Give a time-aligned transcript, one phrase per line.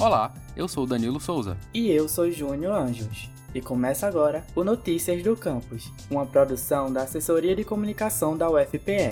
[0.00, 1.58] Olá, eu sou Danilo Souza.
[1.74, 3.28] E eu sou Júnior Anjos.
[3.54, 9.10] E começa agora o Notícias do Campus, uma produção da Assessoria de Comunicação da UFPE.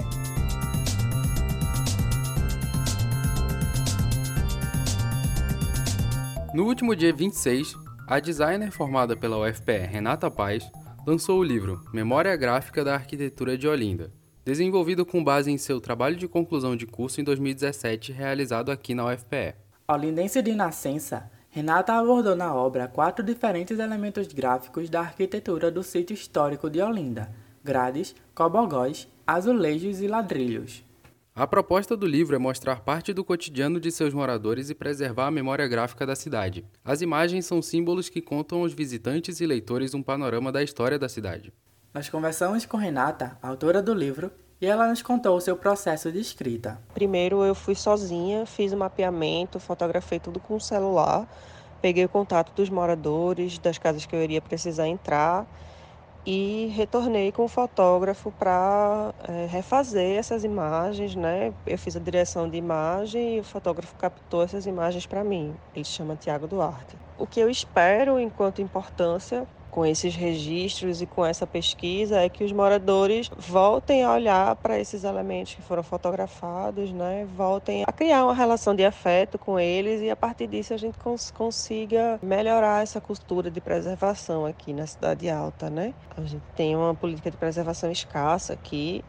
[6.54, 7.74] No último dia 26,
[8.06, 10.70] a designer formada pela UFPE, Renata Paz,
[11.06, 14.10] lançou o livro Memória Gráfica da Arquitetura de Olinda,
[14.42, 19.04] desenvolvido com base em seu trabalho de conclusão de curso em 2017 realizado aqui na
[19.04, 19.67] UFPE.
[19.90, 26.12] Olindense de nascença, Renata abordou na obra quatro diferentes elementos gráficos da arquitetura do sítio
[26.12, 27.34] histórico de Olinda:
[27.64, 30.84] grades, cobogós, azulejos e ladrilhos.
[31.34, 35.30] A proposta do livro é mostrar parte do cotidiano de seus moradores e preservar a
[35.30, 36.66] memória gráfica da cidade.
[36.84, 41.08] As imagens são símbolos que contam aos visitantes e leitores um panorama da história da
[41.08, 41.50] cidade.
[41.94, 46.20] Nós conversamos com Renata, autora do livro, e ela nos contou o seu processo de
[46.20, 46.78] escrita.
[46.94, 51.28] Primeiro eu fui sozinha, fiz o mapeamento, fotografei tudo com o celular,
[51.80, 55.46] peguei o contato dos moradores, das casas que eu iria precisar entrar
[56.26, 61.54] e retornei com o fotógrafo para é, refazer essas imagens, né?
[61.66, 65.54] Eu fiz a direção de imagem e o fotógrafo captou essas imagens para mim.
[65.74, 66.96] Ele se chama Tiago Duarte.
[67.16, 72.44] O que eu espero enquanto importância com esses registros e com essa pesquisa é que
[72.44, 77.26] os moradores voltem a olhar para esses elementos que foram fotografados, né?
[77.36, 80.98] voltem a criar uma relação de afeto com eles e a partir disso a gente
[80.98, 85.70] cons consiga melhorar essa cultura de preservação aqui na Cidade Alta.
[85.70, 85.94] Né?
[86.16, 89.04] A gente tem uma política de preservação escassa aqui,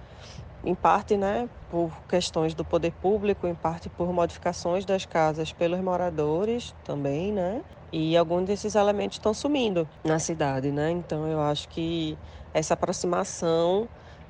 [0.63, 5.79] em parte né, por questões do poder público, em parte por modificações das casas pelos
[5.79, 7.61] moradores também, né?
[7.91, 10.91] E alguns desses elementos estão sumindo na cidade, né?
[10.91, 12.17] Então eu acho que
[12.53, 13.87] essa aproximação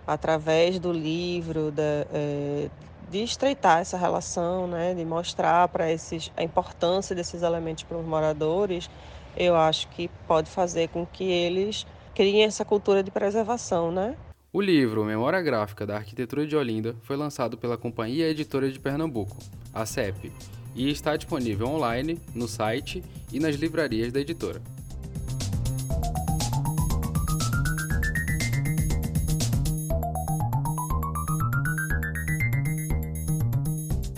[0.07, 2.69] através do livro, da, é,
[3.11, 4.93] de estreitar essa relação, né?
[4.93, 8.89] De mostrar para esses a importância desses elementos para os moradores,
[9.37, 11.85] eu acho que pode fazer com que eles
[12.15, 14.15] criem essa cultura de preservação, né?
[14.51, 19.37] O livro Memória Gráfica da Arquitetura de Olinda foi lançado pela Companhia Editora de Pernambuco,
[19.71, 20.31] a CEP,
[20.79, 23.03] e está disponível online, no site
[23.33, 24.61] e nas livrarias da editora.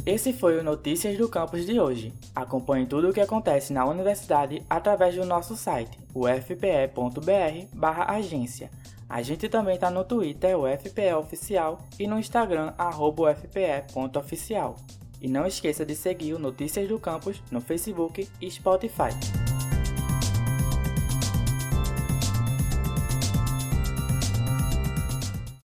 [0.06, 2.14] Esse foi o Notícias do Campus de hoje.
[2.36, 8.70] Acompanhe tudo o que acontece na universidade através do nosso site, ufpe.br/agência.
[9.10, 14.76] A gente também está no Twitter, UFPE Oficial, e no Instagram, ufpe.oficial.
[15.22, 19.41] E não esqueça de seguir o Notícias do Campus no Facebook e Spotify.